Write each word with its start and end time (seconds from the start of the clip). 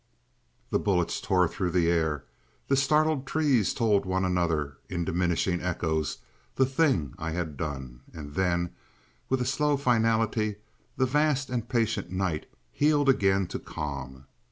The 0.71 0.79
bullets 0.79 1.21
tore 1.21 1.47
through 1.47 1.69
the 1.69 1.87
air, 1.87 2.23
the 2.69 2.75
startled 2.75 3.27
trees 3.27 3.71
told 3.71 4.03
one 4.03 4.25
another 4.25 4.77
in 4.89 5.05
diminishing 5.05 5.61
echoes 5.61 6.17
the 6.55 6.65
thing 6.65 7.13
I 7.19 7.29
had 7.29 7.55
done, 7.55 8.01
and 8.11 8.33
then, 8.33 8.71
with 9.29 9.41
a 9.41 9.45
slow 9.45 9.77
finality, 9.77 10.55
the 10.97 11.05
vast 11.05 11.51
and 11.51 11.69
patient 11.69 12.09
night 12.09 12.47
healed 12.71 13.09
again 13.09 13.45
to 13.49 13.59
calm. 13.59 14.25